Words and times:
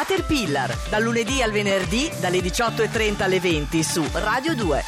Caterpillar, 0.00 0.74
dal 0.88 1.02
lunedì 1.02 1.42
al 1.42 1.50
venerdì 1.50 2.10
dalle 2.20 2.38
18.30 2.38 3.22
alle 3.22 3.38
20 3.38 3.82
su 3.82 4.02
Radio 4.14 4.54
2. 4.54 4.84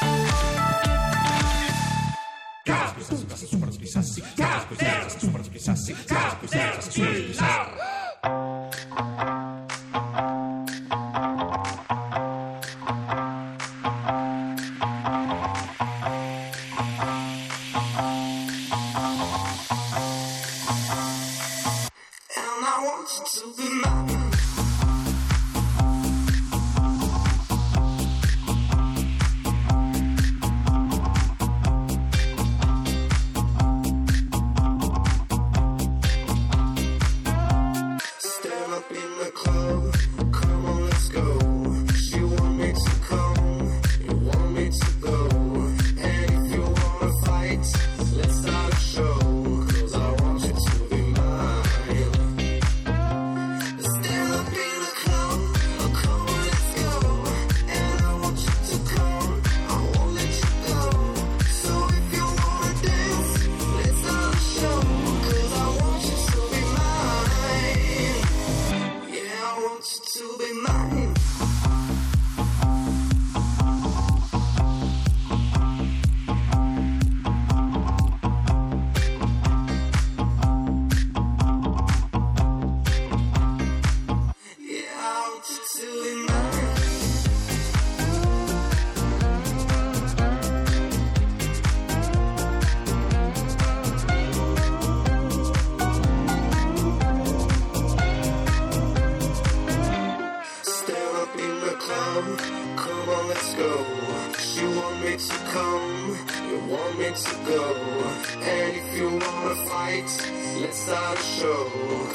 And 7.34 8.01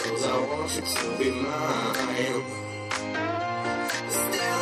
Cause 0.10 0.26
I 0.26 0.38
want 0.48 0.76
you 0.76 0.82
to 0.82 1.18
be 1.20 1.32
mine. 1.32 2.44
Stand 4.10 4.57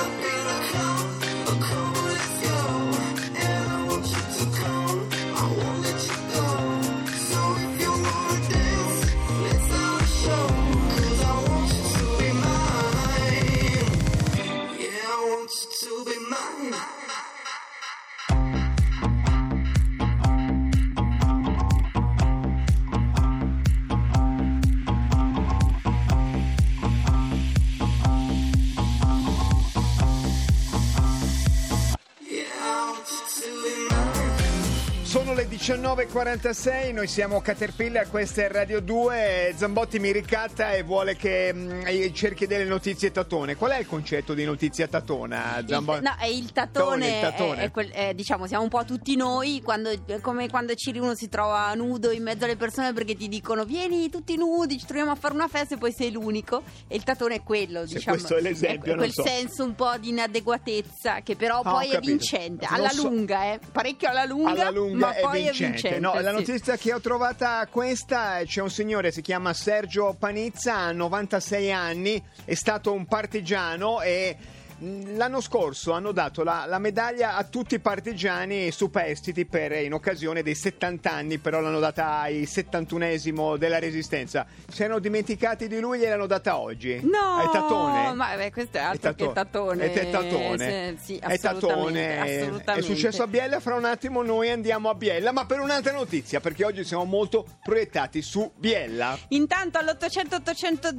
19.46, 35.65 36.93
noi 36.93 37.07
siamo 37.07 37.41
Caterpillar, 37.41 38.07
questa 38.07 38.43
è 38.43 38.49
Radio 38.51 38.81
2, 38.81 39.55
Zambotti 39.57 39.97
mi 39.97 40.11
ricatta 40.11 40.73
e 40.73 40.83
vuole 40.83 41.15
che 41.15 41.51
mm, 41.51 41.81
cerchi 42.13 42.45
delle 42.45 42.65
notizie 42.65 43.11
tatone. 43.11 43.55
Qual 43.55 43.71
è 43.71 43.79
il 43.79 43.87
concetto 43.87 44.35
di 44.35 44.43
notizia 44.45 44.85
tatona, 44.87 45.63
Zambotti? 45.65 46.03
no, 46.03 46.15
è 46.19 46.27
il 46.27 46.51
tatone, 46.51 47.07
Il 47.15 47.19
tatone. 47.19 47.61
È, 47.61 47.63
è 47.63 47.71
quel- 47.71 47.89
è, 47.89 48.13
diciamo, 48.13 48.45
siamo 48.45 48.61
un 48.61 48.69
po' 48.69 48.85
tutti 48.85 49.15
noi, 49.15 49.63
quando, 49.63 49.89
è 49.89 50.19
come 50.21 50.47
quando 50.49 50.73
uno 50.97 51.15
si 51.15 51.29
trova 51.29 51.73
nudo 51.73 52.11
in 52.11 52.21
mezzo 52.21 52.45
alle 52.45 52.57
persone 52.57 52.93
perché 52.93 53.15
ti 53.15 53.27
dicono 53.27 53.65
vieni 53.65 54.11
tutti 54.11 54.37
nudi, 54.37 54.77
ci 54.77 54.85
troviamo 54.85 55.09
a 55.09 55.15
fare 55.15 55.33
una 55.33 55.47
festa 55.47 55.73
e 55.73 55.77
poi 55.79 55.91
sei 55.91 56.11
l'unico. 56.11 56.61
E 56.87 56.95
il 56.95 57.03
tatone 57.03 57.37
è 57.37 57.41
quello, 57.43 57.87
Se 57.87 57.95
diciamo. 57.95 58.17
questo 58.17 58.37
è 58.37 58.41
l'esempio, 58.41 58.89
non 58.93 58.97
quel 58.99 59.11
so. 59.13 59.23
senso 59.23 59.63
un 59.63 59.73
po' 59.73 59.93
di 59.99 60.09
inadeguatezza 60.09 61.21
che 61.23 61.35
però 61.35 61.61
Ah, 61.61 61.71
poi 61.71 61.89
è 61.89 61.99
vincente, 62.01 62.67
alla 62.69 62.89
so- 62.89 63.07
lunga, 63.09 63.45
eh. 63.53 63.59
parecchio 63.71 64.09
alla 64.09 64.25
lunga, 64.25 64.51
alla 64.51 64.69
lunga 64.69 65.07
ma 65.07 65.13
è 65.15 65.21
poi 65.21 65.47
è 65.47 65.53
vincente. 65.63 65.99
No, 65.99 66.13
la 66.19 66.29
sì. 66.29 66.35
notizia 66.35 66.77
che 66.77 66.93
ho 66.93 66.99
trovata 66.99 67.67
questa 67.69 68.41
c'è 68.45 68.61
un 68.61 68.69
signore 68.69 69.11
si 69.11 69.21
chiama 69.21 69.53
Sergio 69.53 70.15
Panizza, 70.17 70.75
ha 70.75 70.91
96 70.91 71.71
anni, 71.71 72.21
è 72.43 72.53
stato 72.53 72.91
un 72.93 73.05
partigiano 73.05 74.01
e 74.01 74.35
L'anno 74.79 75.39
scorso 75.39 75.93
hanno 75.93 76.11
dato 76.11 76.43
la, 76.43 76.65
la 76.67 76.79
medaglia 76.79 77.37
a 77.37 77.43
tutti 77.45 77.75
i 77.75 77.79
partigiani 77.79 78.71
superstiti 78.71 79.45
per, 79.45 79.71
in 79.71 79.93
occasione 79.93 80.43
dei 80.43 80.53
70 80.53 81.09
anni, 81.09 81.37
però 81.37 81.61
l'hanno 81.61 81.79
data 81.79 82.19
ai 82.19 82.43
71esimo 82.43 83.55
della 83.55 83.79
Resistenza. 83.79 84.45
Si 84.67 84.83
erano 84.83 84.99
dimenticati 84.99 85.69
di 85.69 85.79
lui 85.79 85.97
e 85.97 86.01
gliel'hanno 86.01 86.27
data 86.27 86.57
oggi. 86.57 86.99
No, 87.03 87.41
È 87.41 87.49
Tatone. 87.51 88.13
ma 88.13 88.35
beh, 88.35 88.51
questo 88.51 88.77
è 88.77 88.81
altro 88.81 89.13
che 89.13 89.31
tatone. 89.31 89.93
È 89.93 90.09
Tatone. 90.09 90.95
Sì, 90.99 91.13
sì, 91.13 91.17
È 91.19 91.39
Tatone. 91.39 92.19
assolutamente, 92.19 92.73
È 92.73 92.81
successo 92.81 93.23
a 93.23 93.27
Biella, 93.27 93.61
fra 93.61 93.75
un 93.75 93.85
attimo 93.85 94.23
noi 94.23 94.49
andiamo 94.49 94.89
a 94.89 94.93
Biella, 94.95 95.31
ma 95.31 95.45
per 95.45 95.61
un'altra 95.61 95.93
notizia, 95.93 96.41
perché 96.41 96.65
oggi 96.65 96.83
siamo 96.83 97.05
molto 97.05 97.45
proiettati 97.63 98.21
su 98.21 98.51
Biella. 98.57 99.17
Intanto 99.29 99.77
all'800 99.77 100.35
800 100.35 100.89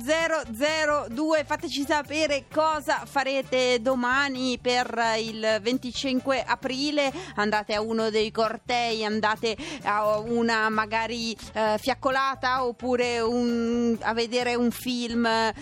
002 1.10 1.44
fateci 1.44 1.84
sapere 1.86 2.44
cosa 2.50 3.02
farete 3.04 3.65
domani 3.80 4.58
per 4.60 4.98
il 5.18 5.58
25 5.60 6.42
aprile. 6.46 7.12
Andate 7.36 7.74
a 7.74 7.80
uno 7.80 8.10
dei 8.10 8.30
cortei, 8.30 9.04
andate 9.04 9.56
a 9.82 10.18
una 10.18 10.68
magari 10.68 11.36
eh, 11.52 11.76
fiaccolata 11.78 12.64
oppure 12.64 13.20
un- 13.20 13.96
a 14.00 14.12
vedere 14.14 14.54
un 14.54 14.70
film 14.70 15.26
eh, 15.26 15.52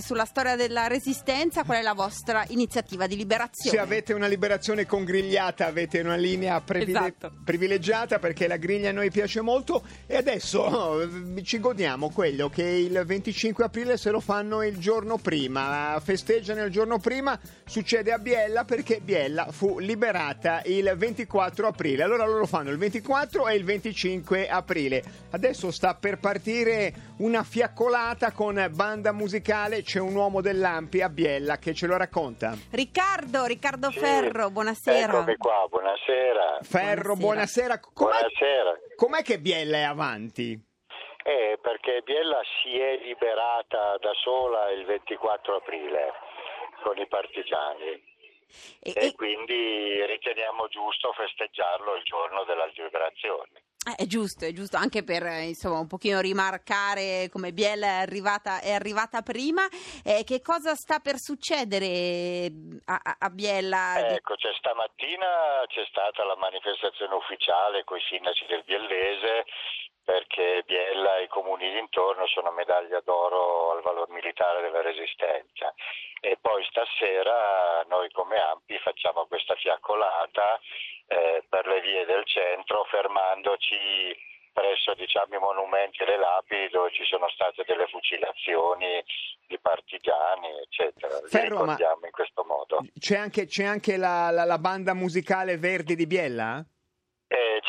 sulla 0.00 0.24
storia 0.24 0.56
della 0.56 0.86
resistenza. 0.86 1.64
Qual 1.64 1.78
è 1.78 1.82
la 1.82 1.94
vostra 1.94 2.44
iniziativa 2.48 3.06
di 3.06 3.16
liberazione? 3.16 3.76
Se 3.76 3.82
avete 3.82 4.12
una 4.12 4.26
liberazione 4.26 4.86
congrigliata, 4.86 5.66
avete 5.66 6.00
una 6.00 6.16
linea 6.16 6.60
previle- 6.60 6.98
Esatto. 6.98 7.32
privilegiata 7.44 8.18
perché 8.18 8.46
la 8.46 8.56
griglia 8.56 8.90
a 8.90 8.92
noi 8.92 9.10
piace 9.10 9.40
molto. 9.40 9.82
E 10.06 10.16
adesso 10.16 10.60
oh, 10.60 11.42
ci 11.42 11.58
godiamo 11.60 12.10
quello 12.10 12.48
che 12.48 12.62
il 12.62 13.02
25 13.04 13.64
aprile 13.64 13.96
se 13.96 14.10
lo 14.10 14.20
fanno 14.20 14.62
il 14.62 14.78
giorno 14.78 15.16
prima. 15.18 16.00
Festeggiano 16.02 16.64
il 16.64 16.70
giorno 16.70 16.98
prima, 16.98 17.38
succede 17.64 18.12
a 18.12 18.18
Biella 18.18 18.64
perché 18.64 19.00
Biella 19.00 19.46
fu 19.50 19.78
liberata 19.78 20.62
il 20.64 20.92
24 20.96 21.66
aprile. 21.66 22.02
Allora 22.02 22.24
loro 22.26 22.46
fanno 22.46 22.70
il 22.70 22.78
24 22.78 23.48
e 23.48 23.54
il 23.56 23.64
25 23.64 24.48
aprile. 24.48 25.02
Adesso 25.30 25.70
sta 25.70 25.94
per 25.94 26.18
partire 26.18 26.92
una 27.18 27.42
fiaccolata 27.42 28.32
con 28.32 28.64
banda 28.72 29.12
musicale. 29.12 29.82
C'è 29.82 30.00
un 30.00 30.14
uomo 30.14 30.40
dell'Ampi 30.40 31.00
a 31.02 31.08
Biella 31.08 31.58
che 31.58 31.74
ce 31.74 31.86
lo 31.86 31.96
racconta. 31.96 32.56
Riccardo, 32.70 33.44
Riccardo 33.44 33.90
Sì. 33.90 33.98
Ferro, 33.98 34.50
buonasera. 34.50 35.12
Eccomi 35.12 35.36
qua, 35.36 35.66
buonasera. 35.68 36.58
Ferro, 36.62 37.14
buonasera. 37.16 37.38
Buonasera. 37.40 37.80
Com'è, 37.80 38.10
Buonasera. 38.10 38.72
com'è 38.96 39.22
che 39.22 39.38
Biella 39.38 39.76
è 39.78 39.82
avanti? 39.82 40.58
Eh, 41.22 41.58
perché 41.60 42.00
Biella 42.04 42.40
si 42.62 42.78
è 42.78 42.96
liberata 43.04 43.96
da 44.00 44.10
sola 44.24 44.70
il 44.72 44.84
24 44.86 45.56
aprile 45.56 46.12
con 46.82 46.98
i 46.98 47.06
partigiani 47.06 48.08
E- 48.80 48.92
e 48.94 49.06
e- 49.06 49.14
quindi 49.14 50.04
riteniamo 50.06 50.66
giusto 50.68 51.12
festeggiarlo 51.12 51.94
il 51.96 52.02
giorno 52.02 52.44
della 52.44 52.66
liberazione. 52.66 53.62
Eh, 53.80 54.02
È 54.02 54.06
giusto, 54.06 54.44
è 54.44 54.52
giusto, 54.52 54.76
anche 54.76 55.02
per 55.04 55.22
eh, 55.24 55.44
insomma 55.44 55.78
un 55.78 55.86
pochino 55.86 56.20
rimarcare 56.20 57.30
come 57.32 57.52
Biella 57.52 57.86
è 57.86 58.00
arrivata, 58.02 58.60
è 58.60 58.72
arrivata 58.72 59.22
prima. 59.22 59.66
Eh, 60.04 60.22
che 60.24 60.42
cosa 60.42 60.74
sta 60.74 60.98
per 60.98 61.16
succedere 61.16 61.86
eh, 61.86 62.52
a, 62.86 63.00
a- 63.02 63.16
a 63.20 63.30
Biella? 63.30 64.10
Ecco, 64.12 64.36
cioè, 64.36 64.52
stamattina 64.52 65.64
c'è 65.66 65.84
stata 65.88 66.24
la 66.24 66.36
manifestazione 66.36 67.14
ufficiale 67.14 67.84
con 67.84 67.96
i 67.96 68.02
sindaci 68.02 68.44
del 68.46 68.64
Biellese 68.64 69.44
perché 70.10 70.64
Biella 70.66 71.18
e 71.18 71.24
i 71.24 71.28
comuni 71.28 71.70
dintorno 71.70 72.26
sono 72.26 72.50
medaglia 72.50 72.98
d'oro 72.98 73.70
al 73.70 73.82
valor 73.82 74.08
militare 74.10 74.60
della 74.60 74.82
resistenza. 74.82 75.72
E 76.20 76.36
poi 76.40 76.64
stasera 76.68 77.84
noi 77.88 78.10
come 78.10 78.36
Ampi 78.36 78.76
facciamo 78.80 79.26
questa 79.26 79.54
fiaccolata 79.54 80.58
eh, 81.06 81.44
per 81.48 81.64
le 81.68 81.80
vie 81.80 82.04
del 82.06 82.26
centro 82.26 82.82
fermandoci 82.90 84.18
presso 84.52 84.94
diciamo, 84.94 85.36
i 85.36 85.38
monumenti 85.38 86.02
e 86.02 86.06
le 86.06 86.18
lapidi 86.18 86.68
dove 86.70 86.90
ci 86.92 87.04
sono 87.04 87.28
state 87.30 87.62
delle 87.64 87.86
fucilazioni 87.86 89.02
di 89.46 89.58
partigiani, 89.60 90.48
eccetera. 90.66 91.20
Li 91.20 91.28
Ferro, 91.28 91.54
ma- 91.54 91.60
ricordiamo 91.76 92.04
in 92.06 92.10
questo 92.10 92.44
modo. 92.44 92.78
C'è 92.98 93.16
anche, 93.16 93.46
c'è 93.46 93.64
anche 93.64 93.96
la, 93.96 94.30
la- 94.30 94.44
la 94.44 94.58
banda 94.58 94.92
musicale 94.92 95.56
Verdi 95.56 95.94
di 95.94 96.06
Biella? 96.08 96.64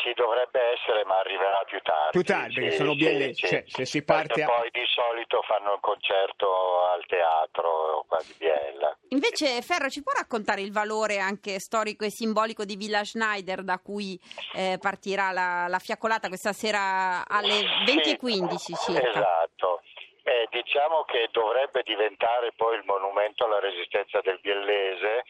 Ci 0.02 0.12
dovrebbe 0.14 0.60
essere, 0.72 1.04
ma 1.04 1.18
arriverà 1.20 1.62
più 1.64 1.80
tardi. 1.80 2.10
Più 2.10 2.22
tardi, 2.24 2.54
perché 2.54 2.70
sono 2.74 2.94
bielle- 2.96 3.34
cioè, 3.34 3.62
se 3.68 3.84
si 3.84 4.02
parte 4.02 4.34
Perché 4.34 4.42
a- 4.42 4.46
poi 4.46 4.68
di 4.72 4.82
solito 4.86 5.42
fanno 5.42 5.74
il 5.74 5.80
concerto 5.80 6.84
al 6.88 7.06
teatro 7.06 8.04
qua 8.08 8.18
di 8.26 8.34
Biella. 8.36 8.98
Invece 9.10 9.62
Ferro 9.62 9.88
ci 9.88 10.02
può 10.02 10.12
raccontare 10.12 10.60
il 10.60 10.72
valore 10.72 11.18
anche 11.18 11.60
storico 11.60 12.04
e 12.04 12.10
simbolico 12.10 12.64
di 12.64 12.74
Villa 12.74 13.04
Schneider 13.04 13.62
da 13.62 13.78
cui 13.78 14.18
eh, 14.54 14.76
partirà 14.80 15.30
la, 15.30 15.66
la 15.68 15.78
fiaccolata 15.78 16.26
questa 16.26 16.52
sera 16.52 17.22
alle 17.28 17.60
20.15 17.86 18.54
Sì, 18.56 18.74
circa? 18.74 19.08
Esatto. 19.08 19.82
Eh, 20.24 20.48
diciamo 20.50 21.04
che 21.04 21.28
dovrebbe 21.30 21.82
diventare 21.84 22.52
poi 22.56 22.76
il 22.76 22.82
monumento 22.86 23.44
alla 23.44 23.60
resistenza 23.60 24.20
del 24.20 24.38
Biellese 24.40 25.24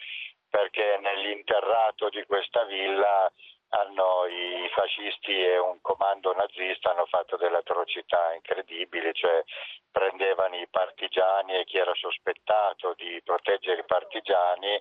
perché 0.49 0.99
nell'interrato 1.01 2.09
di 2.11 2.23
questa 2.27 2.65
villa 2.65 3.31
hanno 3.75 4.27
i 4.27 4.69
fascisti 4.75 5.33
e 5.33 5.59
un 5.59 5.81
comando 5.81 6.33
nazista 6.35 6.91
hanno 6.91 7.07
fatto 7.07 7.37
delle 7.37 7.59
atrocità 7.59 8.35
incredibili, 8.35 9.13
cioè 9.15 9.43
prendevano 9.91 10.57
i 10.57 10.67
partigiani 10.69 11.57
e 11.57 11.65
chi 11.65 11.79
era 11.79 11.95
sospettato 11.95 12.95
di 12.95 13.21
proteggere 13.25 13.81
i 13.81 13.87
partigiani 13.87 14.79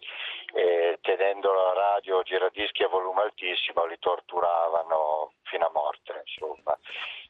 e 0.53 0.99
tenendo 1.01 1.53
la 1.53 1.73
radio 1.73 2.21
giradischi 2.23 2.83
a 2.83 2.89
volume 2.89 3.21
altissimo 3.21 3.85
li 3.85 3.97
torturavano 3.99 5.33
fino 5.43 5.65
a 5.67 5.71
morte, 5.73 6.23
insomma. 6.25 6.77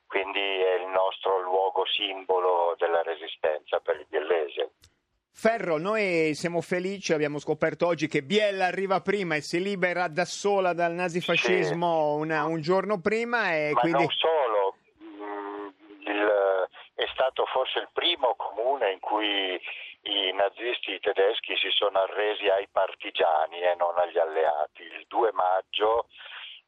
Quindi 0.08 0.40
è 0.40 0.74
il 0.74 0.88
nostro 0.88 1.40
luogo 1.40 1.86
simbolo 1.86 2.76
della 2.78 3.02
resistenza 3.04 3.80
per 3.80 3.98
il 3.98 4.08
biellese. 4.10 4.71
Ferro, 5.42 5.80
noi 5.80 6.36
siamo 6.36 6.62
felici, 6.62 7.14
abbiamo 7.14 7.40
scoperto 7.40 7.88
oggi 7.88 8.06
che 8.08 8.22
Biella 8.22 8.68
arriva 8.68 9.02
prima 9.02 9.34
e 9.34 9.42
si 9.42 9.60
libera 9.60 10.08
da 10.08 10.24
sola 10.24 10.74
dal 10.74 10.92
nazifascismo 10.94 12.14
una- 12.14 12.46
un 12.46 12.62
giorno 12.62 13.02
prima 13.02 13.52
e 13.56 13.72
Ma 13.74 13.80
quindi... 13.80 14.04
non 14.06 14.12
solo, 14.12 14.76
mm, 15.02 15.68
il- 16.06 16.70
è 16.94 17.06
stato 17.12 17.46
forse 17.48 17.80
il 17.80 17.90
primo 17.92 18.36
comune 18.38 18.92
in 18.92 19.00
cui 19.00 19.60
i 20.04 20.32
nazisti 20.34 21.00
tedeschi 21.00 21.58
si 21.58 21.70
sono 21.72 21.98
arresi 21.98 22.46
ai 22.48 22.68
partigiani 22.72 23.62
e 23.62 23.74
non 23.80 23.98
agli 23.98 24.20
alleati. 24.20 24.84
Il 24.84 25.06
2 25.08 25.32
maggio 25.34 26.06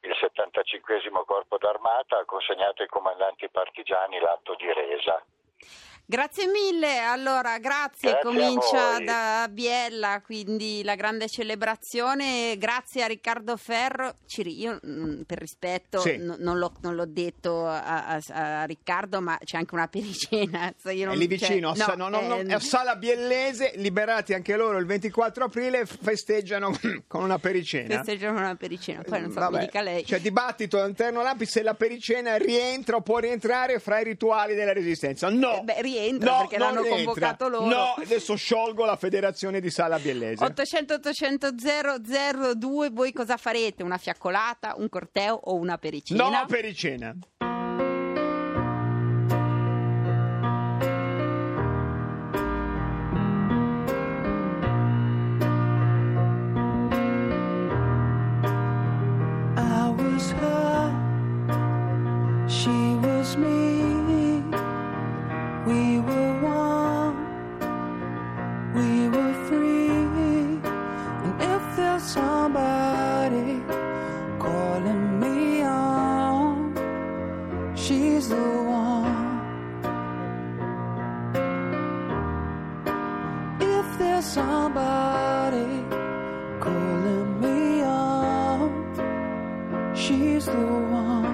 il 0.01 0.17
75 0.19 0.99
Corpo 1.27 1.59
d'Armata 1.59 2.17
ha 2.17 2.25
consegnato 2.25 2.81
ai 2.81 2.87
comandanti 2.87 3.47
partigiani 3.49 4.17
l'atto 4.17 4.55
di 4.55 4.65
resa. 4.73 5.23
Grazie 6.05 6.47
mille, 6.47 6.99
allora 6.99 7.57
grazie, 7.59 8.11
Grazie 8.11 8.29
comincia 8.29 8.99
da 8.99 9.47
Biella, 9.49 10.21
quindi 10.23 10.83
la 10.83 10.95
grande 10.95 11.27
celebrazione, 11.29 12.57
grazie 12.57 13.03
a 13.03 13.07
Riccardo 13.07 13.55
Ferro, 13.55 14.17
Ciri, 14.27 14.59
io 14.59 14.79
mm, 14.85 15.21
per 15.21 15.39
rispetto 15.39 15.99
Sì. 16.01 16.17
n- 16.17 16.35
non, 16.39 16.57
l'ho, 16.59 16.73
non 16.81 16.95
l'ho 16.95 17.05
detto 17.07 17.65
a, 17.65 18.05
a- 18.05 18.19
a 18.27 18.63
Riccardo, 18.65 19.21
ma 19.21 19.39
c'è 19.43 19.55
anche 19.57 19.73
una 19.73 19.87
pericena. 19.87 20.73
io 20.91 20.91
È 20.91 21.05
non- 21.05 21.17
lì 21.17 21.27
cioè, 21.39 21.47
vicino, 21.47 21.69
a, 21.69 21.75
Sa- 21.75 21.95
no, 21.95 22.09
no, 22.09 22.19
no, 22.19 22.35
ehm, 22.37 22.51
a 22.51 22.59
Sala 22.59 22.97
Biellese, 22.97 23.71
liberati 23.75 24.33
anche 24.33 24.57
loro 24.57 24.77
il 24.79 24.85
24 24.85 25.45
aprile, 25.45 25.85
festeggiano 25.87 26.77
con 27.07 27.23
una 27.23 27.39
pericena. 27.39 27.95
festeggiano 28.03 28.37
una 28.37 28.55
pericena, 28.55 29.01
poi 29.03 29.21
non 29.21 29.31
so, 29.31 29.39
Vabbè. 29.39 29.59
dica 29.61 29.81
lei. 29.81 30.03
C'è 30.03 30.19
dibattito 30.19 30.79
all'interno 30.81 31.19
dell'AMPI 31.19 31.45
se 31.45 31.63
la 31.63 31.73
pericena 31.75 32.35
rientra 32.35 32.97
o 32.97 33.01
può 33.01 33.19
rientrare 33.19 33.79
fra 33.79 33.99
i 34.01 34.03
rituali 34.03 34.53
della 34.53 34.73
resistenza. 34.73 35.29
No, 35.29 35.59
Eh, 35.59 35.63
beh, 35.63 35.81
rientra, 35.93 36.31
No, 36.31 36.37
perché 36.39 36.57
l'hanno 36.57 36.81
rientra. 36.81 37.03
convocato 37.05 37.47
loro. 37.47 37.65
No, 37.65 37.93
adesso 37.97 38.35
sciolgo 38.35 38.85
la 38.85 38.95
federazione 38.95 39.59
di 39.59 39.69
Sala 39.69 39.99
Biellese. 39.99 40.43
800 40.43 40.93
800 40.95 41.49
002 42.55 42.89
voi 42.89 43.11
cosa 43.13 43.37
farete? 43.37 43.83
Una 43.83 43.97
fiaccolata, 43.97 44.73
un 44.77 44.89
corteo 44.89 45.35
o 45.35 45.55
una 45.55 45.77
pericena? 45.77 46.29
No, 46.29 46.45
pericena. 46.47 47.15
I 59.55 59.89
was 59.97 60.31
her, 60.31 60.62
she's 89.95 90.45
the 90.45 90.51
one. 90.53 91.32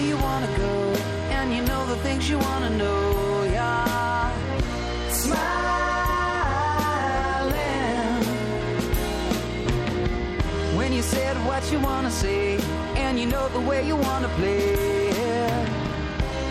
Where 0.00 0.08
you 0.08 0.16
wanna 0.16 0.46
go, 0.56 0.94
and 1.30 1.54
you 1.54 1.62
know 1.62 1.84
the 1.86 1.96
things 1.96 2.28
you 2.30 2.38
wanna 2.38 2.70
know, 2.70 3.44
yeah. 3.52 4.32
Smiling. 5.10 5.44
When 10.76 10.92
you 10.92 11.02
said 11.02 11.36
what 11.46 11.70
you 11.72 11.78
wanna 11.80 12.10
say, 12.10 12.58
and 12.96 13.18
you 13.20 13.26
know 13.26 13.48
the 13.50 13.60
way 13.60 13.86
you 13.86 13.96
wanna 13.96 14.28
play, 14.38 15.54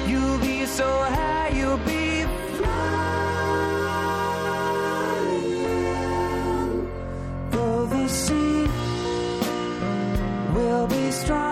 you'll 0.08 0.40
be 0.40 0.66
so 0.66 0.88
high, 1.18 1.50
you'll 1.50 1.78
be 1.94 2.26
flying. 2.58 2.98
Though 7.52 7.86
the 7.88 8.08
sea 8.08 8.68
will 10.54 10.86
be 10.88 11.12
strong. 11.12 11.49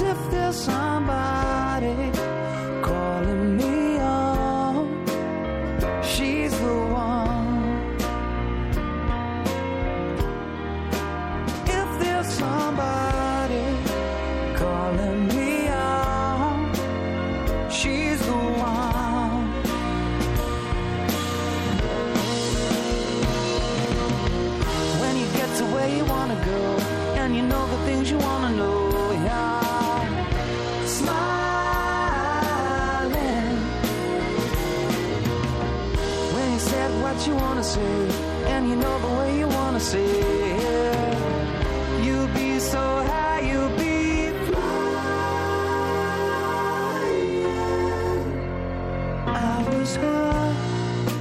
if 0.00 0.30
there's 0.30 0.56
some 0.56 0.85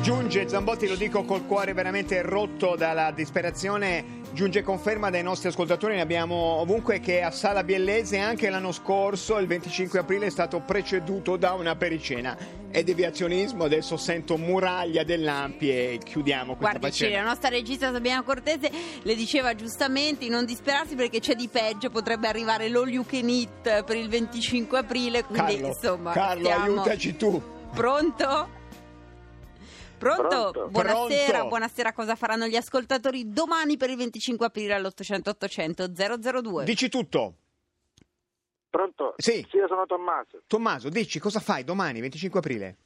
Giunge 0.02 0.48
Zambotti, 0.48 0.88
lo 0.88 0.96
dico 0.96 1.24
col 1.24 1.46
cuore 1.46 1.74
veramente 1.74 2.22
rotto 2.22 2.76
dalla 2.76 3.12
disperazione. 3.12 4.24
Giunge 4.34 4.64
conferma 4.64 5.10
dai 5.10 5.24
nostri 5.24 5.48
ascoltatori, 5.50 5.96
ne 5.96 6.02
abbiamo 6.02 6.36
ovunque 6.36 7.00
che 7.00 7.22
a 7.22 7.32
Sala 7.32 7.64
Biellese 7.64 8.18
anche 8.20 8.50
l'anno 8.50 8.72
scorso, 8.72 9.38
il 9.38 9.48
25 9.48 10.00
aprile, 10.00 10.26
è 10.26 10.30
stato 10.30 10.60
preceduto 10.60 11.38
da 11.38 11.54
una 11.54 11.76
pericena. 11.76 12.38
È 12.70 12.84
deviazionismo, 12.84 13.64
adesso 13.64 13.96
sento 13.98 14.36
muraglia 14.38 15.04
dell'Ampi 15.04 15.70
e 15.70 16.00
chiudiamo 16.04 16.56
questa 16.56 16.78
Guardi, 16.78 16.98
faccenda. 16.98 17.22
la 17.24 17.30
nostra 17.30 17.50
regista 17.50 17.92
Sabiana 17.94 18.24
Cortese 18.24 18.70
le 19.02 19.16
diceva 19.16 19.56
giustamente 19.56 20.28
non 20.28 20.44
disperarsi 20.46 20.96
perché 20.96 21.20
c'è 21.20 21.36
di 21.36 21.48
peggio, 21.48 21.90
potrebbe 21.90 22.28
arrivare 22.28 22.68
l'all 22.68 22.90
you 22.90 23.06
can 23.06 23.30
eat 23.30 23.84
per 23.86 23.96
il 23.96 24.10
25 24.10 24.78
aprile, 24.78 25.24
quindi 25.24 25.54
Carlo, 25.54 25.68
insomma 25.68 26.12
Carlo 26.12 26.44
stiamo- 26.44 26.64
aiutaci 26.64 27.16
tu. 27.16 27.54
Pronto? 27.76 28.48
Pronto? 29.98 30.28
Pronto. 30.28 30.68
Buonasera, 30.70 31.32
Pronto. 31.32 31.48
buonasera. 31.50 31.92
Cosa 31.92 32.16
faranno 32.16 32.48
gli 32.48 32.56
ascoltatori 32.56 33.34
domani 33.34 33.76
per 33.76 33.90
il 33.90 33.98
25 33.98 34.46
aprile 34.46 34.76
all'800 34.76 35.30
800 35.30 35.88
002? 35.92 36.64
Dici 36.64 36.88
tutto. 36.88 37.34
Pronto? 38.70 39.14
Sì. 39.18 39.46
io 39.52 39.68
sono 39.68 39.86
Tommaso. 39.86 40.42
Tommaso, 40.48 40.88
dici 40.88 41.20
cosa 41.20 41.42
fai 41.42 41.66
domani, 41.66 42.00
25 42.00 42.40
aprile? 42.40 42.78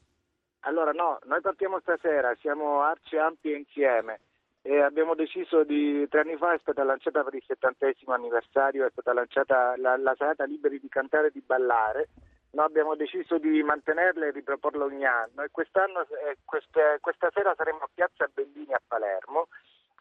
Allora, 0.62 0.92
no, 0.92 1.20
noi 1.26 1.42
partiamo 1.42 1.80
stasera, 1.82 2.36
siamo 2.40 2.82
arci 2.82 3.16
ampi 3.16 3.54
insieme 3.54 4.22
e 4.64 4.82
abbiamo 4.82 5.14
deciso 5.14 5.64
di 5.64 6.08
tre 6.10 6.22
anni 6.22 6.36
fa 6.36 6.54
è 6.54 6.60
stata 6.62 6.84
lanciata 6.84 7.24
per 7.24 7.36
il 7.36 7.44
settantesimo 7.46 8.14
anniversario, 8.14 8.88
è 8.88 8.90
stata 8.92 9.14
lanciata 9.14 9.76
la, 9.78 9.98
la 9.98 10.16
serata 10.18 10.46
Liberi 10.46 10.80
di 10.80 10.90
cantare 10.90 11.28
e 11.28 11.32
di 11.32 11.44
ballare. 11.46 12.10
Noi 12.52 12.66
abbiamo 12.66 12.96
deciso 12.96 13.38
di 13.38 13.62
mantenerla 13.62 14.26
e 14.26 14.32
riproporla 14.32 14.84
ogni 14.84 15.06
anno 15.06 15.44
e 15.44 15.50
quest'anno, 15.52 16.02
eh, 16.02 16.38
queste- 16.44 16.98
questa 17.00 17.30
sera 17.34 17.54
saremo 17.56 17.80
a 17.84 17.90
Piazza 17.94 18.28
Bellini 18.34 18.74
a 18.74 18.82
Palermo 18.86 19.48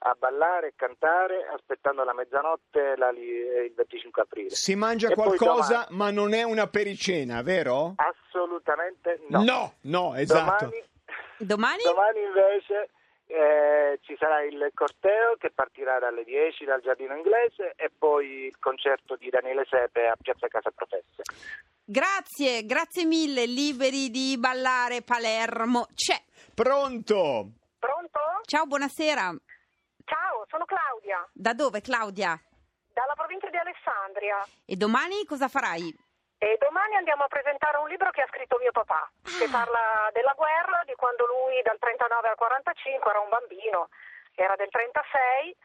a 0.00 0.14
ballare 0.16 0.68
e 0.68 0.72
cantare 0.76 1.44
aspettando 1.52 2.04
la 2.04 2.14
mezzanotte 2.14 2.94
la 2.96 3.10
eh, 3.10 3.64
il 3.66 3.74
25 3.74 4.22
aprile. 4.22 4.50
Si 4.50 4.76
mangia 4.76 5.08
E 5.08 5.14
qualcosa, 5.14 5.86
domani- 5.88 5.96
ma 5.96 6.10
non 6.10 6.32
è 6.34 6.42
una 6.44 6.68
pericena, 6.68 7.42
vero? 7.42 7.94
Assolutamente 7.96 9.20
no. 9.28 9.42
no, 9.42 9.72
no, 9.82 10.14
esatto. 10.14 10.66
Domani, 10.66 10.84
Domani? 11.38 11.82
domani 11.84 12.20
invece 12.22 12.90
eh, 13.30 13.98
ci 14.02 14.16
sarà 14.18 14.42
il 14.42 14.70
corteo 14.74 15.36
che 15.36 15.50
partirà 15.50 15.98
dalle 15.98 16.24
10 16.24 16.64
dal 16.64 16.80
giardino 16.80 17.14
inglese 17.14 17.74
e 17.76 17.90
poi 17.96 18.46
il 18.46 18.58
concerto 18.58 19.16
di 19.16 19.28
Daniele 19.28 19.64
Sepe 19.68 20.08
a 20.08 20.16
Piazza 20.20 20.48
Casa 20.48 20.70
Professe. 20.70 21.22
Grazie, 21.84 22.64
grazie 22.64 23.04
mille. 23.04 23.46
Liberi 23.46 24.10
di 24.10 24.36
ballare 24.38 25.02
Palermo. 25.02 25.86
C'è. 25.94 26.16
Pronto? 26.54 27.50
Pronto? 27.78 28.18
Ciao, 28.44 28.64
buonasera. 28.66 29.34
Ciao, 30.04 30.46
sono 30.48 30.64
Claudia, 30.64 31.26
Da 31.32 31.52
dove, 31.52 31.80
Claudia? 31.82 32.40
dalla 32.98 33.14
provincia 33.14 33.48
di 33.48 33.56
Alessandria. 33.56 34.44
E 34.64 34.74
domani 34.74 35.24
cosa 35.24 35.46
farai? 35.46 35.94
E 36.38 36.56
domani 36.60 36.94
andiamo 36.94 37.24
a 37.24 37.28
presentare 37.28 37.78
un 37.78 37.88
libro 37.88 38.10
che 38.10 38.22
ha 38.22 38.28
scritto 38.30 38.58
mio 38.58 38.70
papà, 38.70 39.10
che 39.22 39.48
parla 39.50 40.08
della 40.12 40.34
guerra, 40.34 40.82
di 40.86 40.94
quando 40.94 41.26
lui 41.26 41.60
dal 41.62 41.78
39 41.78 42.28
al 42.28 42.36
45 42.36 43.10
era 43.10 43.18
un 43.18 43.28
bambino, 43.28 43.88
era 44.36 44.54
del 44.54 44.70
36, 44.70 45.56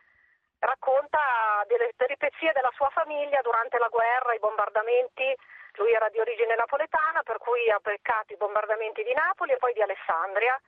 racconta 0.60 1.20
delle 1.68 1.94
peripezie 1.96 2.52
della 2.54 2.72
sua 2.74 2.90
famiglia 2.90 3.40
durante 3.42 3.78
la 3.78 3.88
guerra, 3.90 4.34
i 4.34 4.40
bombardamenti. 4.40 5.36
Lui 5.78 5.92
era 5.92 6.10
di 6.10 6.20
origine 6.20 6.56
napoletana, 6.56 7.22
per 7.24 7.38
cui 7.38 7.70
ha 7.70 7.80
beccato 7.82 8.34
i 8.34 8.38
bombardamenti 8.38 9.04
di 9.04 9.14
Napoli 9.14 9.54
e 9.54 9.58
poi 9.58 9.74
di 9.74 9.82
Alessandria. 9.82 10.60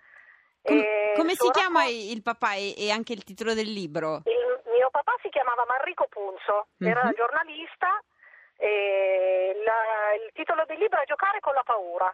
Com- 0.62 0.81
come 1.13 1.31
il 1.33 1.38
si 1.38 1.45
suo 1.45 1.51
chiama 1.51 1.85
il 1.85 2.21
papà 2.24 2.53
e, 2.53 2.74
e 2.77 2.89
anche 2.91 3.13
il 3.13 3.24
titolo 3.24 3.53
del 3.53 3.71
libro? 3.71 4.21
Il 4.25 4.62
mio 4.74 4.89
papà 4.89 5.13
si 5.21 5.29
chiamava 5.29 5.63
Manrico 5.65 6.07
Punzo, 6.09 6.67
era 6.79 7.05
Mhm. 7.05 7.13
giornalista 7.13 8.01
la- 8.59 10.13
il 10.24 10.31
titolo 10.33 10.63
del 10.65 10.77
libro 10.77 11.00
è 11.01 11.05
Giocare 11.05 11.39
con 11.39 11.53
la 11.53 11.63
paura. 11.63 12.13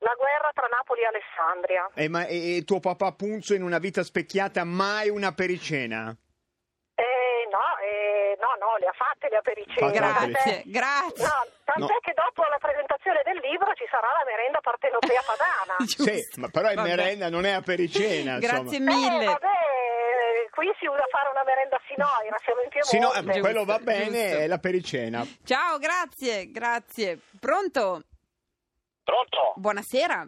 La 0.00 0.14
guerra 0.14 0.50
tra 0.54 0.66
Napoli 0.68 1.00
e 1.02 1.06
Alessandria. 1.06 1.90
Eh, 1.94 2.08
ma 2.08 2.24
e, 2.26 2.58
e 2.58 2.62
tuo 2.64 2.78
papà 2.78 3.12
Punzo 3.12 3.54
in 3.54 3.62
una 3.62 3.78
vita 3.78 4.04
specchiata 4.04 4.62
mai 4.64 5.08
una 5.10 5.32
pericena? 5.32 6.14
Eh, 6.94 7.48
no, 7.50 7.66
eh, 7.82 8.36
no, 8.38 8.54
no, 8.64 8.76
le 8.78 8.86
ha 8.86 8.92
fatte 8.94 9.28
le 9.28 9.36
apericene. 9.38 9.74
Fatte 9.90 9.98
le 9.98 10.30
Grazie, 10.30 10.62
grazie. 10.66 11.24
No, 11.26 11.46
tant'è 11.64 11.92
No. 11.94 11.98
che 12.00 12.12
dopo 12.14 12.42
la 12.46 12.58
presentazione 12.58 13.22
del 13.24 13.38
libro 13.42 13.72
ci 13.74 13.86
sarà 13.90 14.06
la 14.06 14.24
merenda 14.24 14.60
partenopea 14.60 15.22
padana. 15.26 15.76
Sì, 15.86 16.38
ma 16.38 16.46
però 16.48 16.68
è 16.68 16.74
Vabbè. 16.74 16.88
merenda, 16.94 17.28
non 17.28 17.44
è 17.44 17.50
apericena. 17.50 18.38
Grazie 18.38 18.78
mille. 18.78 19.22
Eh, 19.22 19.26
vabbè, 19.26 19.57
qui 20.58 20.66
si 20.80 20.86
usa 20.86 21.04
fare 21.08 21.28
una 21.30 21.44
merenda 21.44 21.78
sinoira, 21.86 22.36
siamo 22.42 22.62
in 22.62 22.68
Piemonte. 22.68 22.90
Sì, 22.90 22.98
no, 22.98 23.12
eh, 23.14 23.22
Giusto, 23.22 23.40
quello 23.40 23.64
va 23.64 23.78
bene, 23.78 24.22
giusto. 24.26 24.38
è 24.42 24.46
la 24.48 24.58
pericena. 24.58 25.24
Ciao, 25.44 25.78
grazie, 25.78 26.50
grazie. 26.50 27.20
Pronto? 27.38 28.02
Pronto? 29.04 29.52
Buonasera. 29.54 30.26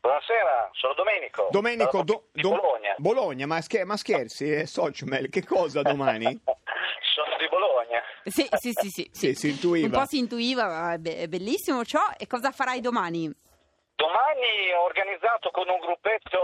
Buonasera, 0.00 0.68
sono 0.72 0.92
Domenico. 0.94 1.48
Domenico, 1.50 2.02
do- 2.02 2.28
do- 2.32 2.50
Bologna. 2.50 2.94
Bologna, 2.98 3.46
ma, 3.46 3.60
scher- 3.62 3.86
ma 3.86 3.96
scherzi, 3.96 4.52
eh, 4.52 4.66
Sociumel, 4.66 5.30
che 5.30 5.42
cosa 5.44 5.80
domani? 5.80 6.26
sono 7.14 7.36
di 7.38 7.48
Bologna. 7.48 8.02
Sì, 8.24 8.46
sì, 8.58 8.72
sì, 8.74 8.88
sì. 8.90 9.10
Sì, 9.14 9.34
si 9.34 9.48
intuiva. 9.50 9.86
Un 9.86 9.92
po' 10.02 10.06
si 10.06 10.18
intuiva, 10.18 10.66
ma 10.66 10.92
è 10.94 11.26
bellissimo 11.28 11.82
ciò. 11.84 12.00
E 12.18 12.26
cosa 12.26 12.50
farai 12.50 12.80
domani? 12.80 13.32
Domani 14.02 14.72
ho 14.74 14.82
organizzato 14.82 15.50
con 15.54 15.68
un 15.68 15.78
gruppetto, 15.78 16.38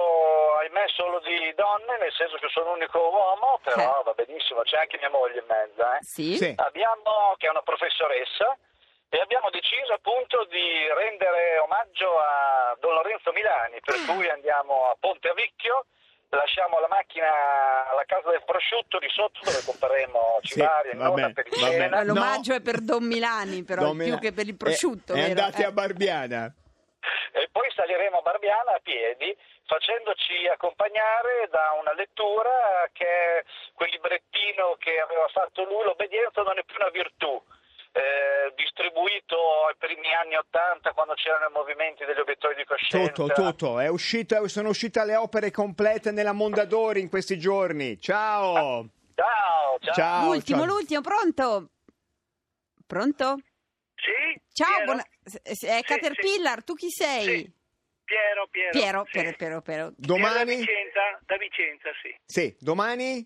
ahimè, 0.63 0.87
solo 0.95 1.19
di 1.27 1.51
donne, 1.59 1.99
nel 1.99 2.13
senso 2.15 2.37
che 2.39 2.47
sono 2.55 2.71
l'unico 2.71 3.03
uomo, 3.03 3.59
però 3.67 4.03
va 4.07 4.15
benissimo, 4.15 4.63
c'è 4.63 4.79
anche 4.79 4.97
mia 4.99 5.11
moglie 5.11 5.43
in 5.43 5.49
mezzo. 5.51 5.83
eh. 5.83 5.99
Sì? 6.07 6.37
Sì. 6.39 6.55
Abbiamo, 6.55 7.35
che 7.37 7.47
è 7.47 7.51
una 7.51 7.63
professoressa, 7.67 8.55
e 9.11 9.19
abbiamo 9.19 9.51
deciso 9.51 9.91
appunto 9.93 10.45
di 10.47 10.87
rendere 10.95 11.59
omaggio 11.59 12.07
a 12.21 12.77
Don 12.79 12.95
Lorenzo 12.95 13.33
Milani, 13.33 13.81
per 13.83 13.97
cui 14.07 14.29
andiamo 14.31 14.91
a 14.91 14.97
Ponte 15.01 15.27
Avicchio, 15.29 15.87
lasciamo 16.31 16.79
la 16.79 16.87
macchina 16.87 17.27
alla 17.91 18.05
casa 18.07 18.31
del 18.31 18.45
prosciutto 18.47 18.99
di 19.03 19.09
sotto 19.11 19.41
dove 19.43 19.59
compreremo 19.67 20.39
Sì, 20.47 20.61
cibaria, 20.63 20.93
va 20.95 21.11
nonna 21.11 21.27
bene, 21.27 21.33
per 21.33 21.47
il 21.51 21.59
va 21.59 21.69
bene. 21.69 21.83
cena. 21.91 22.03
L'omaggio 22.05 22.53
No. 22.53 22.59
è 22.59 22.63
per 22.63 22.79
Don 22.87 23.03
Milani, 23.03 23.65
però, 23.65 23.83
Domina- 23.91 24.15
più 24.15 24.19
che 24.23 24.33
per 24.33 24.47
il 24.47 24.57
prosciutto. 24.57 25.15
E, 25.15 25.21
e 25.21 25.25
andate 25.35 25.63
Eh. 25.63 25.67
a 25.67 25.73
Barbiana. 25.73 26.55
Saliremo 27.79 28.19
a 28.19 28.23
Barbiana 28.23 28.75
a 28.75 28.81
piedi, 28.83 29.31
facendoci 29.63 30.49
accompagnare 30.51 31.47
da 31.49 31.79
una 31.79 31.95
lettura 31.95 32.91
che 32.91 33.07
è 33.07 33.45
quel 33.75 33.91
librettino 33.91 34.75
che 34.83 34.99
aveva 34.99 35.29
fatto 35.31 35.63
lui, 35.63 35.85
l'obbedienza 35.85 36.43
non 36.43 36.59
è 36.59 36.65
più 36.67 36.75
una 36.75 36.91
virtù. 36.91 37.41
eh, 37.93 38.53
distribuito 38.55 39.37
ai 39.67 39.75
primi 39.79 40.13
anni 40.15 40.37
Ottanta 40.37 40.93
quando 40.93 41.15
c'erano 41.15 41.49
i 41.49 41.53
movimenti 41.53 42.05
degli 42.05 42.19
obiettori 42.21 42.55
di 42.55 42.65
coscienza 42.65 43.11
Tutto, 43.13 43.33
tutto. 43.33 43.79
È 43.81 43.89
uscita, 43.89 44.47
sono 44.47 44.69
uscite 44.69 45.05
le 45.05 45.17
opere 45.17 45.51
complete 45.51 46.11
nella 46.13 46.33
Mondadori 46.33 47.01
in 47.01 47.09
questi 47.09 47.39
giorni. 47.39 47.99
Ciao. 48.01 48.89
ciao 49.15 49.79
ciao, 49.81 49.95
Ciao. 49.95 50.25
l'ultimo, 50.27 50.65
ciao. 50.65 50.67
l'ultimo, 50.75 51.01
pronto? 51.01 51.69
Pronto? 52.87 53.37
Sì? 53.97 54.41
Ciao, 54.53 54.85
buona- 54.85 55.05
è 55.43 55.81
Caterpillar, 55.83 56.63
tu 56.63 56.75
chi 56.75 56.91
sei? 56.91 57.23
Sì. 57.25 57.57
Piero, 58.09 58.47
Piero. 58.49 58.73
Piero, 58.73 59.05
sì. 59.05 59.11
Piero, 59.13 59.33
Piero, 59.37 59.61
Piero. 59.61 59.61
Piero 59.61 59.85
da 59.91 60.07
Domani? 60.09 60.57
Vicenza, 60.57 61.19
da 61.29 61.37
Vicenza, 61.37 61.91
sì. 62.01 62.17
Sì, 62.25 62.57
domani? 62.59 63.21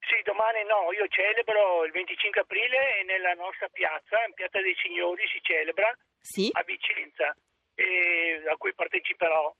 Sì, 0.00 0.16
domani 0.24 0.64
no, 0.64 0.90
io 0.92 1.06
celebro 1.08 1.84
il 1.84 1.92
25 1.92 2.40
aprile 2.40 2.98
e 2.98 3.02
nella 3.04 3.34
nostra 3.34 3.68
piazza, 3.68 4.24
in 4.26 4.32
Piazza 4.32 4.60
dei 4.62 4.74
Signori, 4.80 5.22
si 5.28 5.38
celebra 5.42 5.92
Sì? 6.18 6.48
a 6.52 6.62
Vicenza, 6.64 7.36
e- 7.74 8.42
a 8.48 8.56
cui 8.56 8.72
parteciperò. 8.74 9.52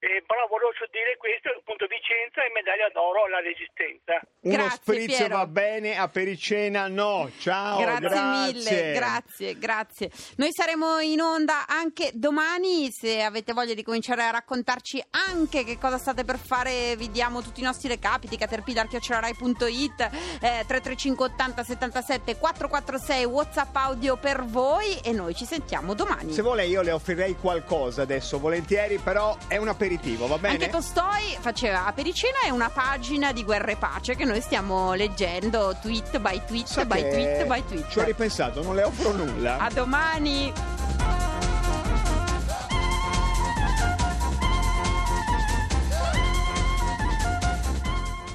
E, 0.00 0.22
però 0.24 0.46
volevo 0.46 0.70
dire 0.92 1.16
questo, 1.18 1.50
appunto 1.58 1.86
Vicenza 1.90 2.46
e 2.46 2.54
medaglia 2.54 2.88
d'oro 2.94 3.24
alla 3.26 3.40
resistenza. 3.40 4.22
Uno 4.46 4.54
Grazie, 4.54 4.78
spritz 4.78 5.16
Piero. 5.16 5.36
va 5.36 5.46
bene, 5.46 5.98
a 5.98 6.06
Pericena 6.08 6.86
no. 6.86 7.28
Ciao, 7.36 7.80
grazie, 7.80 8.52
mille, 8.52 8.92
grazie, 8.92 9.58
grazie. 9.58 10.10
Noi 10.36 10.52
saremo 10.52 11.00
in 11.00 11.20
onda 11.20 11.66
anche 11.66 12.12
domani. 12.14 12.92
Se 12.92 13.22
avete 13.22 13.52
voglia 13.52 13.74
di 13.74 13.82
cominciare 13.82 14.22
a 14.22 14.30
raccontarci 14.30 15.02
anche 15.10 15.64
che 15.64 15.78
cosa 15.78 15.98
state 15.98 16.22
per 16.22 16.38
fare, 16.38 16.94
vi 16.94 17.10
diamo 17.10 17.42
tutti 17.42 17.58
i 17.58 17.64
nostri 17.64 17.88
recapiti. 17.88 18.38
Caterpillar.it, 18.38 20.00
eh, 20.00 20.62
335 20.62 21.26
80 21.26 21.64
77 21.64 22.38
446 22.38 23.24
WhatsApp 23.24 23.74
audio 23.74 24.16
per 24.16 24.44
voi. 24.44 24.96
E 25.02 25.10
noi 25.10 25.34
ci 25.34 25.44
sentiamo 25.44 25.94
domani. 25.94 26.30
Se 26.30 26.42
vuole 26.42 26.66
io 26.66 26.82
le 26.82 26.92
offrirei 26.92 27.34
qualcosa 27.34 28.02
adesso, 28.02 28.38
volentieri, 28.38 28.98
però 28.98 29.36
è 29.48 29.56
una 29.56 29.74
pericena. 29.74 29.86
Aperitivo, 29.88 30.26
va 30.26 30.36
bene? 30.36 30.54
Anche 30.54 30.68
Tolstoi 30.68 31.36
faceva 31.40 31.86
Apericena 31.86 32.40
è 32.44 32.50
una 32.50 32.68
pagina 32.68 33.32
di 33.32 33.42
guerra 33.42 33.72
e 33.72 33.76
pace 33.76 34.14
che 34.14 34.24
noi 34.24 34.40
stiamo 34.42 34.92
leggendo 34.92 35.76
tweet 35.80 36.18
by 36.18 36.42
tweet 36.46 36.66
Sa 36.66 36.84
by 36.84 37.00
tweet 37.00 37.46
by 37.46 37.64
tweet. 37.66 37.88
Ci 37.88 37.98
ho 37.98 38.04
ripensato, 38.04 38.62
non 38.62 38.74
le 38.74 38.82
offro 38.82 39.12
nulla. 39.12 39.58
A 39.58 39.70
domani! 39.70 40.52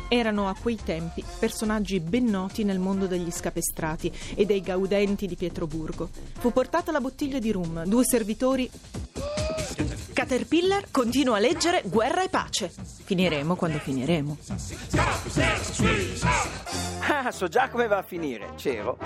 Erano 0.08 0.48
a 0.48 0.56
quei 0.60 0.78
tempi 0.84 1.24
personaggi 1.40 2.00
ben 2.00 2.26
noti 2.26 2.64
nel 2.64 2.78
mondo 2.78 3.08
degli 3.08 3.32
scapestrati 3.32 4.12
e 4.36 4.46
dei 4.46 4.62
gaudenti 4.62 5.26
di 5.26 5.36
Pietroburgo. 5.36 6.08
Fu 6.38 6.52
portata 6.52 6.92
la 6.92 7.02
bottiglia 7.02 7.40
di 7.40 7.52
rum, 7.52 7.84
due 7.86 8.06
servitori. 8.06 8.70
Caterpillar 10.24 10.86
continua 10.90 11.36
a 11.36 11.40
leggere 11.40 11.82
Guerra 11.84 12.24
e 12.24 12.30
pace. 12.30 12.72
Finiremo 13.04 13.58
quando 13.58 13.78
finiremo. 13.78 14.38
Ah, 17.10 17.30
so 17.30 17.50
già 17.50 17.68
come 17.68 17.88
va 17.88 17.98
a 17.98 18.04
finire. 18.04 18.54
C'ero. 18.56 18.98